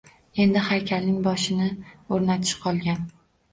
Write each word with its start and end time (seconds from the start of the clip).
Endi 0.45 0.63
haykalning 0.69 1.19
boshini 1.27 1.69
o‘rnatish 2.19 2.57
qolgan. 2.67 3.07